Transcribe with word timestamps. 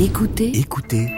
Écoutez 0.00 0.52
Écoutez 0.56 1.08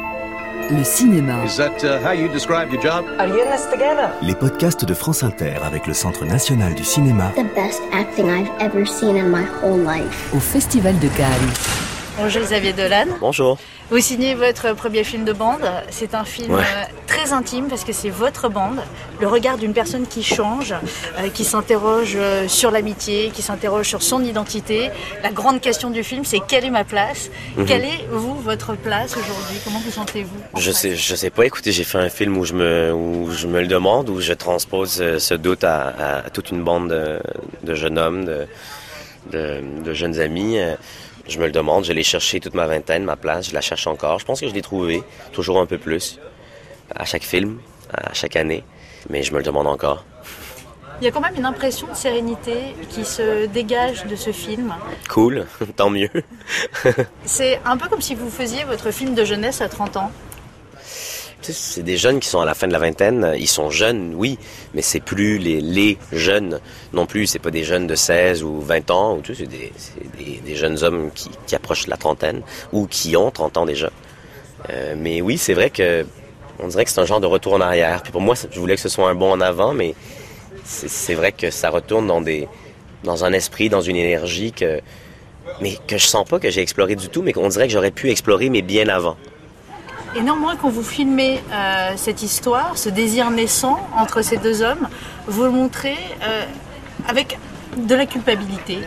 le 0.70 0.84
cinéma. 0.84 1.44
Is 1.44 1.56
that 1.56 1.82
uh, 1.84 1.98
how 2.02 2.12
you 2.12 2.29
describe 2.29 2.72
your 2.72 2.80
job? 2.80 3.04
Are 3.18 3.26
you 3.26 3.42
in 3.42 3.50
this 3.50 3.67
together? 3.71 4.08
les 4.22 4.34
podcasts 4.34 4.84
de 4.84 4.95
France 4.95 5.22
Inter 5.22 5.56
avec 5.62 5.87
le 5.87 5.92
Centre 5.92 6.25
national 6.25 6.75
du 6.75 6.84
cinéma 6.84 7.30
the 7.36 7.44
best 7.54 7.82
acting 7.92 8.27
I've 8.30 8.48
ever 8.61 8.87
seen 8.87 9.16
in 9.16 9.29
my 9.30 9.45
whole 9.62 9.79
life. 9.79 10.32
Au 10.32 10.38
Festival 10.38 10.98
de 10.98 11.08
Cannes. 11.08 11.90
Bonjour 12.21 12.43
Xavier 12.43 12.72
Dolan. 12.72 13.06
Bonjour. 13.21 13.59
Vous 13.90 13.99
signez 14.01 14.35
votre 14.35 14.74
premier 14.74 15.04
film 15.04 15.24
de 15.24 15.33
bande. 15.33 15.63
C'est 15.90 16.14
un 16.14 16.24
film 16.24 16.52
Ouais. 16.54 16.60
euh, 16.62 16.82
très 17.06 17.32
intime 17.32 17.66
parce 17.68 17.82
que 17.84 17.92
c'est 17.92 18.10
votre 18.10 18.48
bande. 18.48 18.80
Le 19.20 19.27
regard 19.27 19.56
d'une 19.58 19.72
personne 19.72 20.06
qui 20.06 20.22
change, 20.22 20.72
euh, 20.72 21.28
qui 21.32 21.45
s'interroge 21.45 22.12
euh, 22.16 22.46
sur 22.46 22.70
l'amitié, 22.70 23.30
qui 23.34 23.42
s'interroge 23.42 23.86
sur 23.88 24.02
son 24.02 24.22
identité. 24.22 24.91
La 25.22 25.30
grande 25.30 25.60
question 25.60 25.91
du 25.91 26.04
film, 26.04 26.24
c'est 26.24 26.41
quelle 26.46 26.64
est 26.64 26.70
ma 26.70 26.84
place? 26.84 27.30
Quelle 27.66 27.84
est, 27.84 28.06
vous, 28.10 28.34
votre 28.41 28.74
place 28.74 29.12
aujourd'hui? 29.16 29.56
Comment 29.64 29.80
vous 29.80 29.91
sentez-vous 29.91 30.37
en 30.52 30.59
Je 30.60 30.70
fait? 30.70 30.77
sais, 30.77 30.96
je 30.96 31.14
sais 31.14 31.30
pas. 31.30 31.46
Écoutez, 31.46 31.73
j'ai 31.73 31.84
fait 31.84 31.98
un 31.98 32.10
film 32.10 32.37
où 32.37 32.45
je 32.45 32.52
me, 32.55 32.92
où 32.92 33.30
je 33.32 33.46
me 33.46 33.60
le 33.60 33.66
demande, 33.66 34.09
où 34.10 34.20
je 34.20 34.32
transpose 34.34 35.02
ce 35.18 35.34
doute 35.34 35.64
à, 35.64 35.88
à- 35.88 36.27
à 36.27 36.30
toute 36.30 36.50
une 36.50 36.62
bande 36.62 36.88
de, 36.91 37.18
de 37.64 37.74
jeunes 37.74 37.98
hommes, 37.98 38.24
de, 38.24 38.46
de, 39.32 39.60
de 39.84 39.92
jeunes 39.95 40.20
amis. 40.20 40.59
Je 41.30 41.39
me 41.39 41.47
le 41.47 41.52
demande. 41.52 41.84
Je 41.84 41.93
l'ai 41.93 42.02
cherché 42.02 42.41
toute 42.41 42.55
ma 42.55 42.66
vingtaine, 42.66 43.05
ma 43.05 43.16
place. 43.16 43.48
Je 43.51 43.55
la 43.55 43.61
cherche 43.61 43.87
encore. 43.87 44.19
Je 44.19 44.25
pense 44.25 44.41
que 44.41 44.48
je 44.48 44.52
l'ai 44.52 44.62
trouvé, 44.62 45.02
toujours 45.33 45.61
un 45.61 45.66
peu 45.66 45.79
plus, 45.79 46.19
à 46.95 47.05
chaque 47.05 47.23
film, 47.23 47.61
à 47.93 48.12
chaque 48.12 48.34
année. 48.34 48.65
Mais 49.09 49.23
je 49.23 49.33
me 49.33 49.39
le 49.39 49.45
demande 49.45 49.69
encore. 49.69 50.05
Il 51.01 51.05
y 51.05 51.09
a 51.09 51.12
quand 51.12 51.20
même 51.20 51.37
une 51.37 51.47
impression 51.47 51.87
de 51.87 51.95
sérénité 51.95 52.75
qui 52.91 53.05
se 53.05 53.47
dégage 53.47 54.05
de 54.06 54.16
ce 54.16 54.33
film. 54.33 54.75
Cool, 55.09 55.47
tant 55.77 55.89
mieux. 55.89 56.11
C'est 57.25 57.61
un 57.65 57.77
peu 57.77 57.89
comme 57.89 58.03
si 58.03 58.15
vous 58.15 58.28
faisiez 58.28 58.65
votre 58.65 58.91
film 58.91 59.15
de 59.15 59.25
jeunesse 59.25 59.61
à 59.62 59.69
30 59.69 59.97
ans. 59.97 60.11
C'est 61.42 61.82
des 61.82 61.96
jeunes 61.96 62.20
qui 62.20 62.28
sont 62.28 62.41
à 62.41 62.44
la 62.44 62.55
fin 62.55 62.66
de 62.66 62.72
la 62.72 62.78
vingtaine. 62.78 63.34
Ils 63.38 63.48
sont 63.48 63.70
jeunes, 63.70 64.14
oui, 64.14 64.38
mais 64.74 64.83
c'est 64.83 65.00
plus 65.00 65.38
les, 65.38 65.98
jeunes 66.12 66.60
non 66.92 67.06
plus. 67.06 67.27
C'est 67.27 67.38
pas 67.38 67.50
des 67.50 67.64
jeunes 67.64 67.86
de 67.86 67.94
16 67.94 68.42
ou 68.42 68.60
20 68.60 68.91
ans. 68.91 69.16
Ou, 69.16 69.24
sais, 69.24 69.34
c'est 69.34 70.44
des, 70.44 70.55
jeunes 70.55 70.82
hommes 70.82 71.10
qui, 71.47 71.55
approchent 71.55 71.86
la 71.86 71.97
trentaine 71.97 72.42
ou 72.72 72.86
qui 72.86 73.16
ont 73.16 73.30
30 73.30 73.56
ans 73.56 73.66
déjà. 73.66 73.91
Euh, 74.69 74.94
mais 74.97 75.22
oui, 75.22 75.38
c'est 75.38 75.55
vrai 75.55 75.70
que 75.70 76.05
on 76.62 76.69
dirait 76.69 76.84
que 76.84 76.91
c'est 76.91 77.00
un 77.00 77.06
genre 77.06 77.20
de 77.20 77.27
retour 77.27 77.54
en 77.54 77.60
arrière. 77.60 78.02
Pour 78.02 78.20
moi, 78.20 78.34
je 78.50 78.60
voulais 78.60 78.75
que 78.75 78.82
ce 78.82 78.91
soit 78.91 79.08
un 79.08 79.14
bond 79.14 79.32
en 79.32 79.41
avant, 79.41 79.72
mais 79.72 79.94
c'est 80.64 81.14
vrai 81.14 81.32
que 81.32 81.50
ça 81.50 81.70
retourne 81.70 82.06
dans 83.02 83.25
un 83.25 83.32
esprit, 83.32 83.70
dans 83.70 83.80
une 83.80 83.97
énergie 83.97 84.52
que 84.52 84.80
mais 85.60 85.77
que 85.86 85.98
je 85.98 86.06
sens 86.06 86.28
pas 86.28 86.38
que 86.38 86.50
j'ai 86.50 86.60
exploré 86.60 86.97
du 86.97 87.08
tout, 87.08 87.22
mais 87.22 87.32
qu'on 87.32 87.48
dirait 87.48 87.66
que 87.66 87.72
j'aurais 87.72 87.91
pu 87.91 88.10
explorer, 88.10 88.50
mais 88.50 88.62
bien 88.62 88.88
avant. 88.88 89.16
Et 90.16 90.22
néanmoins, 90.22 90.56
quand 90.56 90.69
vous 90.70 90.83
filmez 90.83 91.41
euh, 91.53 91.92
cette 91.97 92.22
histoire, 92.22 92.77
ce 92.77 92.89
désir 92.89 93.30
naissant 93.30 93.78
entre 93.97 94.22
ces 94.22 94.36
deux 94.39 94.61
hommes, 94.62 94.89
vous 95.28 95.44
le 95.44 95.50
montrez 95.50 95.97
euh, 96.22 96.44
avec 97.06 97.39
de 97.77 97.94
la 97.94 98.06
culpabilité. 98.06 98.78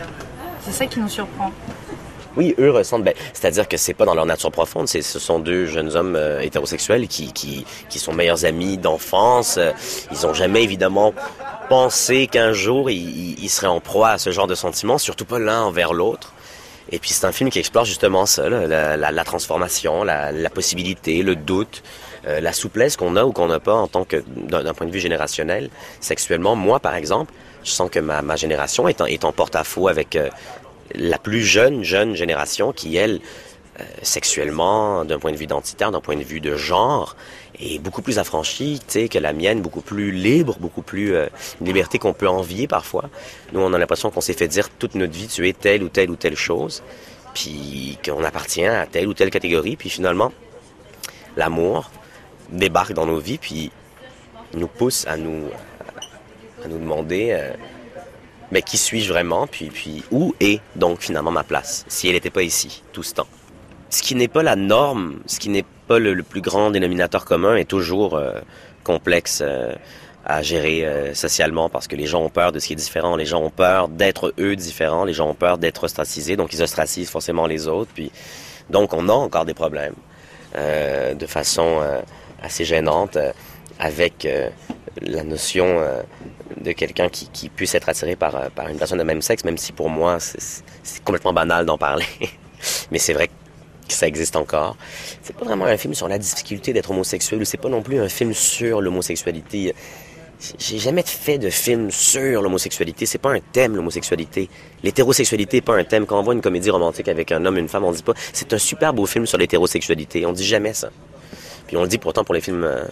C'est 0.62 0.72
ça 0.72 0.86
qui 0.86 1.00
nous 1.00 1.08
surprend. 1.08 1.50
Oui, 2.36 2.54
eux 2.58 2.70
ressentent. 2.70 3.04
Ben, 3.04 3.14
C'est-à-dire 3.32 3.68
que 3.68 3.76
c'est 3.78 3.94
pas 3.94 4.04
dans 4.04 4.14
leur 4.14 4.26
nature 4.26 4.50
profonde. 4.50 4.86
Ce 4.88 5.00
sont 5.00 5.38
deux 5.38 5.64
jeunes 5.66 5.96
hommes 5.96 6.16
euh, 6.16 6.40
hétérosexuels 6.40 7.08
qui, 7.08 7.64
sont 7.96 8.12
meilleurs 8.12 8.44
amis 8.44 8.76
d'enfance. 8.76 9.58
Ils 10.10 10.26
ont 10.26 10.34
jamais 10.34 10.62
évidemment 10.62 11.14
pensé 11.70 12.26
qu'un 12.26 12.52
jour 12.52 12.90
ils- 12.90 13.42
ils 13.42 13.48
seraient 13.48 13.66
en 13.68 13.80
proie 13.80 14.10
à 14.10 14.18
ce 14.18 14.30
genre 14.30 14.46
de 14.46 14.54
sentiments, 14.54 14.98
surtout 14.98 15.24
pas 15.24 15.38
l'un 15.38 15.62
envers 15.62 15.94
l'autre. 15.94 16.32
Et 16.94 17.00
puis 17.00 17.10
c'est 17.10 17.26
un 17.26 17.32
film 17.32 17.50
qui 17.50 17.58
explore 17.58 17.84
justement 17.84 18.24
ça, 18.24 18.48
la, 18.48 18.96
la, 18.96 19.10
la 19.10 19.24
transformation, 19.24 20.04
la, 20.04 20.30
la 20.30 20.48
possibilité, 20.48 21.24
le 21.24 21.34
doute, 21.34 21.82
euh, 22.24 22.38
la 22.40 22.52
souplesse 22.52 22.96
qu'on 22.96 23.16
a 23.16 23.24
ou 23.24 23.32
qu'on 23.32 23.48
n'a 23.48 23.58
pas 23.58 23.74
en 23.74 23.88
tant 23.88 24.04
que 24.04 24.22
d'un 24.28 24.74
point 24.74 24.86
de 24.86 24.92
vue 24.92 25.00
générationnel. 25.00 25.70
Sexuellement, 26.00 26.54
moi 26.54 26.78
par 26.78 26.94
exemple, 26.94 27.32
je 27.64 27.70
sens 27.70 27.90
que 27.90 27.98
ma, 27.98 28.22
ma 28.22 28.36
génération 28.36 28.86
est 28.86 29.00
en, 29.00 29.06
est 29.06 29.24
en 29.24 29.32
porte-à-faux 29.32 29.88
avec 29.88 30.14
euh, 30.14 30.28
la 30.94 31.18
plus 31.18 31.42
jeune 31.42 31.82
jeune 31.82 32.14
génération 32.14 32.72
qui 32.72 32.96
elle 32.96 33.18
sexuellement, 34.02 35.04
d'un 35.04 35.18
point 35.18 35.32
de 35.32 35.36
vue 35.36 35.44
identitaire, 35.44 35.90
d'un 35.90 36.00
point 36.00 36.16
de 36.16 36.22
vue 36.22 36.40
de 36.40 36.56
genre, 36.56 37.16
est 37.58 37.78
beaucoup 37.78 38.02
plus 38.02 38.18
affranchie, 38.18 38.80
que 39.10 39.18
la 39.18 39.32
mienne, 39.32 39.62
beaucoup 39.62 39.80
plus 39.80 40.12
libre, 40.12 40.56
beaucoup 40.60 40.82
plus 40.82 41.14
euh, 41.14 41.26
une 41.60 41.66
liberté 41.66 41.98
qu'on 41.98 42.12
peut 42.12 42.28
envier 42.28 42.66
parfois. 42.66 43.04
Nous, 43.52 43.60
on 43.60 43.72
a 43.72 43.78
l'impression 43.78 44.10
qu'on 44.10 44.20
s'est 44.20 44.34
fait 44.34 44.48
dire 44.48 44.70
toute 44.70 44.94
notre 44.94 45.12
vie, 45.12 45.26
tu 45.26 45.48
es 45.48 45.52
telle 45.52 45.82
ou 45.82 45.88
telle 45.88 46.10
ou 46.10 46.16
telle 46.16 46.36
chose, 46.36 46.82
puis 47.34 47.98
qu'on 48.04 48.22
appartient 48.24 48.66
à 48.66 48.86
telle 48.86 49.08
ou 49.08 49.14
telle 49.14 49.30
catégorie, 49.30 49.76
puis 49.76 49.90
finalement, 49.90 50.32
l'amour 51.36 51.90
débarque 52.50 52.92
dans 52.92 53.06
nos 53.06 53.18
vies, 53.18 53.38
puis 53.38 53.70
nous 54.54 54.68
pousse 54.68 55.06
à 55.06 55.16
nous 55.16 55.48
à 56.64 56.68
nous 56.68 56.78
demander. 56.78 57.30
euh, 57.32 57.52
mais 58.52 58.62
qui 58.62 58.78
suis-je 58.78 59.12
vraiment, 59.12 59.46
puis, 59.46 59.70
puis 59.70 60.04
où 60.12 60.34
est 60.38 60.60
donc 60.76 61.00
finalement 61.00 61.32
ma 61.32 61.42
place, 61.42 61.84
si 61.88 62.06
elle 62.08 62.14
n'était 62.14 62.30
pas 62.30 62.42
ici, 62.42 62.84
tout 62.92 63.02
ce 63.02 63.14
temps? 63.14 63.26
Ce 63.94 64.02
qui 64.02 64.16
n'est 64.16 64.26
pas 64.26 64.42
la 64.42 64.56
norme, 64.56 65.20
ce 65.26 65.38
qui 65.38 65.50
n'est 65.50 65.64
pas 65.86 66.00
le, 66.00 66.20
plus 66.24 66.40
grand 66.40 66.72
dénominateur 66.72 67.24
commun 67.24 67.54
est 67.54 67.64
toujours 67.64 68.16
euh, 68.16 68.40
complexe 68.82 69.40
euh, 69.40 69.72
à 70.24 70.42
gérer 70.42 70.84
euh, 70.84 71.14
socialement 71.14 71.68
parce 71.68 71.86
que 71.86 71.94
les 71.94 72.06
gens 72.06 72.20
ont 72.24 72.28
peur 72.28 72.50
de 72.50 72.58
ce 72.58 72.66
qui 72.66 72.72
est 72.72 72.76
différent, 72.76 73.14
les 73.14 73.24
gens 73.24 73.40
ont 73.40 73.50
peur 73.50 73.86
d'être 73.86 74.34
eux 74.40 74.56
différents, 74.56 75.04
les 75.04 75.12
gens 75.12 75.28
ont 75.28 75.34
peur 75.34 75.58
d'être 75.58 75.84
ostracisés, 75.84 76.34
donc 76.34 76.52
ils 76.52 76.60
ostracisent 76.60 77.08
forcément 77.08 77.46
les 77.46 77.68
autres, 77.68 77.92
puis 77.94 78.10
donc 78.68 78.92
on 78.94 79.08
a 79.08 79.12
encore 79.12 79.44
des 79.44 79.54
problèmes 79.54 79.94
euh, 80.56 81.14
de 81.14 81.26
façon 81.26 81.78
euh, 81.80 82.00
assez 82.42 82.64
gênante 82.64 83.14
euh, 83.14 83.30
avec 83.78 84.26
la 85.02 85.22
notion 85.22 85.80
de 86.60 86.72
quelqu'un 86.72 87.08
qui, 87.08 87.28
qui 87.28 87.48
puisse 87.48 87.76
être 87.76 87.88
attiré 87.88 88.16
par, 88.16 88.50
par 88.50 88.68
une 88.68 88.76
personne 88.76 88.98
de 88.98 89.04
même 89.04 89.22
sexe, 89.22 89.44
même 89.44 89.58
si 89.58 89.70
pour 89.70 89.88
moi 89.88 90.18
c'est 90.18 91.04
complètement 91.04 91.32
banal 91.32 91.64
d'en 91.64 91.78
parler. 91.78 92.06
Mais 92.90 92.98
c'est 92.98 93.12
vrai 93.12 93.28
que 93.28 93.32
ça 93.88 94.06
existe 94.06 94.36
encore. 94.36 94.76
C'est 95.22 95.36
pas 95.36 95.44
vraiment 95.44 95.66
un 95.66 95.76
film 95.76 95.94
sur 95.94 96.08
la 96.08 96.18
difficulté 96.18 96.72
d'être 96.72 96.90
homosexuel, 96.90 97.44
c'est 97.44 97.58
pas 97.58 97.68
non 97.68 97.82
plus 97.82 98.00
un 98.00 98.08
film 98.08 98.32
sur 98.32 98.80
l'homosexualité. 98.80 99.74
J'ai 100.58 100.78
jamais 100.78 101.02
fait 101.02 101.38
de 101.38 101.48
film 101.48 101.90
sur 101.90 102.42
l'homosexualité. 102.42 103.06
C'est 103.06 103.18
pas 103.18 103.32
un 103.32 103.40
thème, 103.40 103.76
l'homosexualité. 103.76 104.48
L'hétérosexualité 104.82 105.58
est 105.58 105.62
pas 105.62 105.76
un 105.76 105.84
thème. 105.84 106.06
Quand 106.06 106.18
on 106.18 106.22
voit 106.22 106.34
une 106.34 106.42
comédie 106.42 106.70
romantique 106.70 107.08
avec 107.08 107.32
un 107.32 107.44
homme 107.46 107.56
et 107.56 107.60
une 107.60 107.68
femme, 107.68 107.84
on 107.84 107.92
dit 107.92 108.02
pas 108.02 108.14
c'est 108.32 108.52
un 108.52 108.58
super 108.58 108.92
beau 108.92 109.06
film 109.06 109.26
sur 109.26 109.38
l'hétérosexualité. 109.38 110.26
On 110.26 110.32
dit 110.32 110.44
jamais 110.44 110.74
ça. 110.74 110.90
Puis 111.66 111.76
on 111.76 111.82
le 111.82 111.88
dit 111.88 111.98
pourtant 111.98 112.24
pour 112.24 112.34
les 112.34 112.40
films 112.40 112.64
euh, 112.64 112.84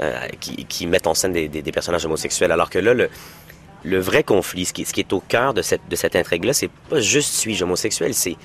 euh, 0.00 0.28
qui, 0.40 0.86
mettent 0.86 1.08
en 1.08 1.14
scène 1.14 1.32
des, 1.32 1.72
personnages 1.72 2.04
homosexuels. 2.04 2.52
Alors 2.52 2.70
que 2.70 2.78
là, 2.78 2.94
le, 2.94 3.98
vrai 3.98 4.22
conflit, 4.22 4.64
ce 4.64 4.72
qui, 4.72 4.84
ce 4.84 4.92
qui 4.92 5.00
est 5.00 5.12
au 5.12 5.20
cœur 5.20 5.54
de 5.54 5.62
cette, 5.62 5.88
de 5.88 5.96
cette 5.96 6.14
intrigue-là, 6.14 6.52
c'est 6.52 6.70
pas 6.88 7.00
juste 7.00 7.34
suis-je 7.34 7.64
homosexuel, 7.64 8.14
c'est 8.14 8.36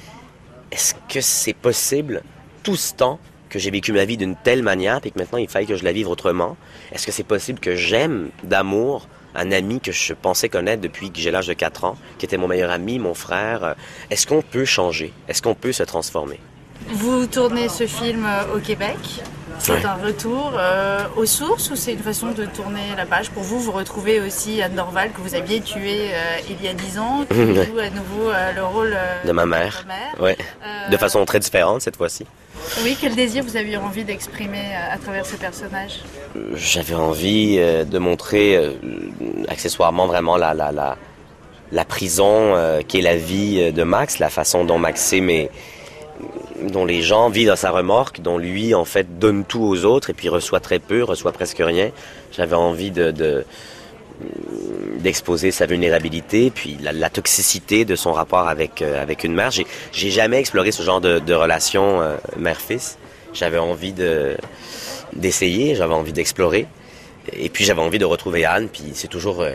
est-ce 0.73 0.95
que 1.07 1.21
c'est 1.21 1.53
possible 1.53 2.23
tout 2.63 2.75
ce 2.75 2.95
temps 2.95 3.19
que 3.49 3.59
j'ai 3.59 3.69
vécu 3.69 3.93
ma 3.93 4.05
vie 4.05 4.17
d'une 4.17 4.35
telle 4.35 4.63
manière 4.63 4.99
puis 5.01 5.11
que 5.11 5.19
maintenant 5.19 5.37
il 5.37 5.47
faille 5.47 5.67
que 5.67 5.75
je 5.75 5.83
la 5.83 5.91
vive 5.91 6.09
autrement? 6.09 6.57
Est-ce 6.91 7.05
que 7.05 7.11
c'est 7.11 7.23
possible 7.23 7.59
que 7.59 7.75
j'aime 7.75 8.29
d'amour 8.43 9.07
un 9.35 9.51
ami 9.51 9.79
que 9.79 9.91
je 9.91 10.13
pensais 10.13 10.49
connaître 10.49 10.81
depuis 10.81 11.11
que 11.11 11.19
j'ai 11.19 11.29
l'âge 11.29 11.45
de 11.45 11.53
4 11.53 11.83
ans, 11.83 11.95
qui 12.17 12.25
était 12.25 12.37
mon 12.37 12.47
meilleur 12.47 12.71
ami, 12.71 12.97
mon 12.97 13.13
frère? 13.13 13.63
Euh, 13.63 13.73
Est-ce 14.09 14.25
qu'on 14.25 14.41
peut 14.41 14.65
changer? 14.65 15.13
Est-ce 15.27 15.43
qu'on 15.43 15.53
peut 15.53 15.73
se 15.73 15.83
transformer? 15.83 16.39
Vous 16.89 17.27
tournez 17.27 17.69
ce 17.69 17.85
film 17.85 18.25
euh, 18.25 18.55
au 18.55 18.59
Québec? 18.59 18.97
C'est 19.63 19.71
Ouais. 19.71 19.85
un 19.85 19.93
retour 20.05 20.51
euh, 20.57 21.05
aux 21.15 21.25
sources 21.25 21.69
ou 21.71 21.77
c'est 21.77 21.93
une 21.93 21.99
façon 21.99 22.31
de 22.31 22.43
tourner 22.45 22.81
la 22.97 23.05
page 23.05 23.29
Pour 23.29 23.43
vous, 23.43 23.61
vous 23.61 23.71
retrouvez 23.71 24.19
aussi 24.19 24.61
Anne 24.61 24.75
Dorval 24.75 25.11
que 25.13 25.21
vous 25.21 25.35
aviez 25.35 25.61
tué 25.61 26.09
euh, 26.13 26.17
il 26.49 26.61
y 26.61 26.67
a 26.67 26.73
10 26.73 26.99
ans, 26.99 27.23
qui 27.29 27.37
Ouais. 27.37 27.65
joue 27.65 27.79
à 27.79 27.89
nouveau 27.89 28.29
euh, 28.29 28.51
le 28.53 28.63
rôle 28.65 28.93
euh, 28.93 29.23
De 29.25 29.31
ma 29.31 29.45
mère. 29.45 29.67
de 29.67 29.71
votre 29.71 29.87
mère. 29.87 30.21
Ouais. 30.21 30.37
De 30.91 30.97
façon 30.97 31.23
très 31.23 31.39
différente 31.39 31.81
cette 31.81 31.95
fois-ci. 31.95 32.25
Oui, 32.83 32.97
quel 32.99 33.15
désir 33.15 33.41
vous 33.45 33.55
aviez 33.55 33.77
envie 33.77 34.03
d'exprimer 34.03 34.75
à 34.91 34.97
travers 34.97 35.25
ce 35.25 35.37
personnage? 35.37 36.01
J'avais 36.55 36.95
envie 36.95 37.55
de 37.57 37.97
montrer 37.99 38.77
accessoirement 39.47 40.07
vraiment 40.07 40.35
la, 40.35 40.53
la, 40.53 40.73
la, 40.73 40.97
la 41.71 41.85
prison 41.85 42.53
qui 42.87 42.99
est 42.99 43.01
la 43.01 43.15
vie 43.15 43.71
de 43.71 43.83
Max, 43.83 44.19
la 44.19 44.29
façon 44.29 44.65
dont 44.65 44.77
Maxime 44.77 45.29
est, 45.29 45.49
dont 46.71 46.85
les 46.85 47.01
gens 47.01 47.29
vivent 47.29 47.51
à 47.51 47.55
sa 47.55 47.71
remorque, 47.71 48.21
dont 48.21 48.37
lui 48.37 48.73
en 48.73 48.85
fait 48.85 49.19
donne 49.19 49.45
tout 49.45 49.63
aux 49.63 49.85
autres 49.85 50.09
et 50.09 50.13
puis 50.13 50.29
reçoit 50.29 50.59
très 50.59 50.79
peu, 50.79 51.03
reçoit 51.03 51.31
presque 51.31 51.59
rien. 51.59 51.91
J'avais 52.31 52.55
envie 52.55 52.91
de, 52.91 53.11
de 53.11 53.45
d'exposer 54.99 55.51
sa 55.51 55.65
vulnérabilité, 55.65 56.51
puis 56.51 56.77
la, 56.81 57.09
toxicité 57.09 57.83
de 57.83 57.95
son 57.95 58.13
rapport 58.13 58.47
avec 58.47 58.81
euh, 58.81 59.01
avec 59.01 59.23
une 59.23 59.33
mère. 59.33 59.51
J'ai 59.51 59.65
j'ai 59.91 60.11
jamais 60.11 60.39
exploré 60.39 60.71
ce 60.71 60.83
genre 60.83 61.01
de, 61.01 61.19
de 61.19 61.33
relation 61.33 62.01
euh, 62.01 62.15
mère-fils. 62.37 62.97
J'avais 63.33 63.57
envie 63.57 63.91
de 63.91 64.37
d'essayer, 65.13 65.75
j'avais 65.75 65.93
envie 65.93 66.13
d'explorer. 66.13 66.67
Et 67.31 67.49
puis 67.49 67.63
j'avais 67.63 67.81
envie 67.81 67.99
de 67.99 68.05
retrouver 68.05 68.43
Anne, 68.43 68.67
puis 68.67 68.91
c'est 68.93 69.07
toujours 69.07 69.41
euh, 69.41 69.51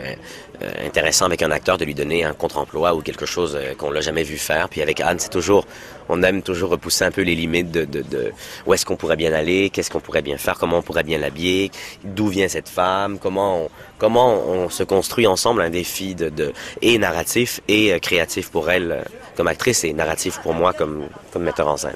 euh, 0.63 0.87
intéressant 0.87 1.25
avec 1.25 1.43
un 1.43 1.51
acteur 1.51 1.77
de 1.77 1.85
lui 1.85 1.93
donner 1.93 2.23
un 2.23 2.33
contre-emploi 2.33 2.95
ou 2.95 3.01
quelque 3.01 3.27
chose 3.27 3.55
euh, 3.55 3.75
qu'on 3.75 3.91
l'a 3.91 4.01
jamais 4.01 4.23
vu 4.23 4.37
faire. 4.37 4.69
Puis 4.69 4.81
avec 4.81 4.99
Anne, 5.01 5.19
c'est 5.19 5.29
toujours, 5.29 5.65
on 6.09 6.23
aime 6.23 6.41
toujours 6.41 6.71
repousser 6.71 7.05
un 7.05 7.11
peu 7.11 7.21
les 7.21 7.35
limites 7.35 7.71
de, 7.71 7.85
de, 7.85 8.01
de 8.01 8.31
où 8.65 8.73
est-ce 8.73 8.85
qu'on 8.85 8.95
pourrait 8.95 9.17
bien 9.17 9.33
aller, 9.33 9.69
qu'est-ce 9.69 9.91
qu'on 9.91 9.99
pourrait 9.99 10.23
bien 10.23 10.37
faire, 10.37 10.57
comment 10.57 10.79
on 10.79 10.81
pourrait 10.81 11.03
bien 11.03 11.19
l'habiller, 11.19 11.69
d'où 12.03 12.27
vient 12.27 12.47
cette 12.47 12.69
femme, 12.69 13.19
comment 13.19 13.65
on, 13.65 13.69
comment 13.99 14.33
on 14.33 14.69
se 14.69 14.83
construit 14.83 15.27
ensemble 15.27 15.61
un 15.61 15.69
défi 15.69 16.15
de, 16.15 16.29
de 16.29 16.51
et 16.81 16.97
narratif 16.97 17.61
et 17.67 17.93
euh, 17.93 17.99
créatif 17.99 18.49
pour 18.49 18.71
elle 18.71 19.03
comme 19.37 19.47
actrice 19.47 19.83
et 19.83 19.93
narratif 19.93 20.39
pour 20.39 20.55
moi 20.55 20.73
comme, 20.73 21.07
comme 21.31 21.43
metteur 21.43 21.67
en 21.67 21.77
scène. 21.77 21.95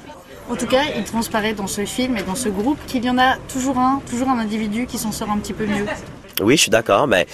En 0.50 0.56
tout 0.56 0.66
cas, 0.66 0.82
il 0.96 1.04
transparaît 1.04 1.54
dans 1.54 1.66
ce 1.66 1.84
film 1.84 2.16
et 2.16 2.22
dans 2.22 2.34
ce 2.34 2.48
groupe 2.48 2.78
qu'il 2.86 3.04
y 3.04 3.10
en 3.10 3.18
a 3.18 3.36
toujours 3.52 3.78
un, 3.78 4.02
toujours 4.10 4.28
un 4.28 4.38
individu 4.38 4.86
qui 4.86 4.98
s'en 4.98 5.10
sort 5.10 5.30
un 5.30 5.38
petit 5.38 5.54
peu 5.54 5.66
mieux. 5.66 5.86
Oui, 6.42 6.56
je 6.56 6.62
suis 6.62 6.70
d'accord, 6.70 7.06
mais 7.06 7.26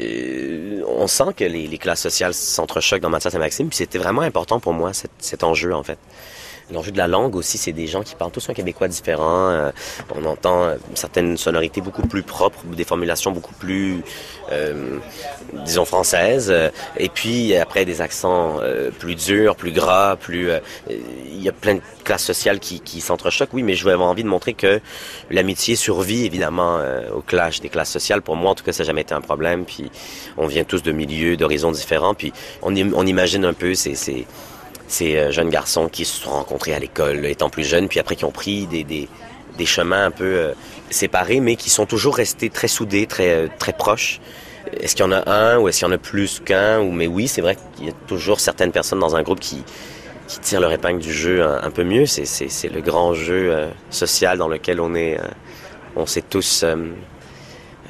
euh, 0.00 0.82
on 0.88 1.06
sent 1.06 1.32
que 1.36 1.44
les, 1.44 1.78
classes 1.78 2.00
sociales 2.00 2.34
s'entrechoquent 2.34 3.00
dans 3.00 3.10
Mathias 3.10 3.34
et 3.34 3.38
Maxime, 3.38 3.68
puis 3.68 3.76
c'était 3.76 3.98
vraiment 3.98 4.22
important 4.22 4.58
pour 4.58 4.72
moi, 4.72 4.90
cet 5.18 5.44
enjeu, 5.44 5.72
en 5.74 5.82
fait. 5.84 5.98
L'enjeu 6.72 6.90
de 6.90 6.98
la 6.98 7.08
langue 7.08 7.36
aussi, 7.36 7.58
c'est 7.58 7.72
des 7.72 7.86
gens 7.86 8.02
qui 8.02 8.14
parlent 8.14 8.30
tous 8.30 8.48
un 8.48 8.54
québécois 8.54 8.88
différent. 8.88 9.50
Euh, 9.50 9.70
on 10.14 10.24
entend 10.24 10.64
euh, 10.64 10.76
certaines 10.94 11.36
sonorités 11.36 11.80
beaucoup 11.80 12.06
plus 12.06 12.22
propres, 12.22 12.64
des 12.64 12.84
formulations 12.84 13.30
beaucoup 13.30 13.54
plus, 13.54 14.02
euh, 14.50 14.98
disons, 15.64 15.84
françaises. 15.84 16.48
Euh, 16.50 16.70
Et 16.96 17.08
puis 17.08 17.54
après, 17.56 17.84
des 17.84 18.00
accents 18.00 18.58
euh, 18.60 18.90
plus 18.90 19.14
durs, 19.14 19.54
plus 19.56 19.72
gras, 19.72 20.16
plus... 20.16 20.50
euh, 20.50 20.60
Il 20.88 21.42
y 21.42 21.48
a 21.48 21.52
plein 21.52 21.74
de 21.74 21.80
classes 22.04 22.24
sociales 22.24 22.58
qui, 22.58 22.80
qui 22.80 23.00
s'entrechoquent, 23.00 23.52
oui, 23.52 23.62
mais 23.62 23.74
je 23.74 23.86
avais 23.88 24.02
envie 24.02 24.22
de 24.22 24.28
montrer 24.28 24.54
que 24.54 24.80
l'amitié 25.30 25.76
survit 25.76 26.24
évidemment 26.24 26.80
au 27.14 27.20
clash 27.20 27.60
des 27.60 27.68
classes 27.68 27.90
sociales. 27.90 28.22
Pour 28.22 28.36
moi, 28.36 28.52
en 28.52 28.54
tout 28.54 28.64
cas, 28.64 28.72
ça 28.72 28.82
n'a 28.82 28.86
jamais 28.86 29.02
été 29.02 29.14
un 29.14 29.20
problème. 29.20 29.64
Puis 29.64 29.90
on 30.36 30.46
vient 30.46 30.64
tous 30.64 30.82
de 30.82 30.92
milieux, 30.92 31.36
d'horizons 31.36 31.72
différents. 31.72 32.14
Puis 32.14 32.32
on, 32.62 32.74
on 32.94 33.06
imagine 33.06 33.44
un 33.44 33.54
peu 33.54 33.74
ces... 33.74 33.94
ces 33.94 34.26
ces 34.92 35.16
euh, 35.16 35.30
jeunes 35.30 35.50
garçons 35.50 35.88
qui 35.88 36.04
se 36.04 36.22
sont 36.22 36.30
rencontrés 36.30 36.74
à 36.74 36.78
l'école 36.78 37.24
étant 37.26 37.50
plus 37.50 37.64
jeunes, 37.64 37.88
puis 37.88 37.98
après 37.98 38.16
qui 38.16 38.24
ont 38.24 38.30
pris 38.32 38.66
des, 38.66 38.84
des, 38.84 39.08
des 39.56 39.66
chemins 39.66 40.06
un 40.06 40.10
peu 40.10 40.24
euh, 40.24 40.52
séparés, 40.90 41.40
mais 41.40 41.56
qui 41.56 41.70
sont 41.70 41.86
toujours 41.86 42.16
restés 42.16 42.50
très 42.50 42.68
soudés, 42.68 43.06
très, 43.06 43.30
euh, 43.30 43.48
très 43.58 43.72
proches. 43.72 44.20
Est-ce 44.80 44.94
qu'il 44.94 45.04
y 45.04 45.08
en 45.08 45.12
a 45.12 45.28
un 45.30 45.58
ou 45.58 45.68
est-ce 45.68 45.78
qu'il 45.78 45.88
y 45.88 45.90
en 45.90 45.94
a 45.94 45.98
plus 45.98 46.40
qu'un 46.40 46.80
ou 46.80 46.92
Mais 46.92 47.06
oui, 47.06 47.28
c'est 47.28 47.40
vrai 47.40 47.56
qu'il 47.76 47.86
y 47.86 47.90
a 47.90 47.92
toujours 48.06 48.40
certaines 48.40 48.72
personnes 48.72 49.00
dans 49.00 49.16
un 49.16 49.22
groupe 49.22 49.40
qui, 49.40 49.64
qui 50.28 50.38
tirent 50.38 50.60
leur 50.60 50.72
épingle 50.72 51.00
du 51.00 51.12
jeu 51.12 51.42
un, 51.42 51.62
un 51.62 51.70
peu 51.70 51.84
mieux. 51.84 52.06
C'est, 52.06 52.24
c'est, 52.24 52.48
c'est 52.48 52.68
le 52.68 52.80
grand 52.80 53.14
jeu 53.14 53.50
euh, 53.52 53.68
social 53.90 54.38
dans 54.38 54.48
lequel 54.48 54.80
on 54.80 54.94
est, 54.94 55.18
euh, 55.18 55.24
on 55.96 56.06
s'est 56.06 56.22
tous 56.22 56.62
euh, 56.64 56.76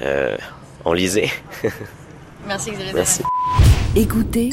euh, 0.00 0.36
enlisés. 0.84 1.30
Merci 2.46 2.72
Xavier. 2.72 2.92
Merci. 2.94 3.22
Écoutez 3.94 4.50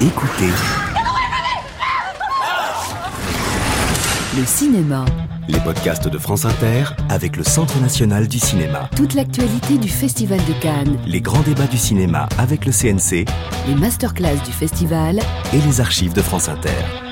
Écoutez 0.00 0.50
le 4.36 4.44
cinéma. 4.46 5.04
les 5.48 5.60
podcasts 5.60 6.08
de 6.08 6.18
France 6.18 6.44
Inter 6.44 6.84
avec 7.10 7.36
le 7.36 7.44
Centre 7.44 7.78
national 7.80 8.28
du 8.28 8.38
cinéma. 8.38 8.88
Toute 8.96 9.14
l'actualité 9.14 9.76
du 9.76 9.88
Festival 9.88 10.38
de 10.38 10.52
Cannes, 10.60 10.98
Les 11.06 11.20
grands 11.20 11.42
débats 11.42 11.66
du 11.66 11.76
cinéma 11.76 12.28
avec 12.38 12.64
le 12.64 12.72
CNC 12.72 13.26
les 13.68 13.74
masterclass 13.74 14.36
du 14.44 14.52
festival 14.52 15.20
et 15.52 15.58
les 15.58 15.80
archives 15.80 16.14
de 16.14 16.22
France 16.22 16.48
Inter. 16.48 17.11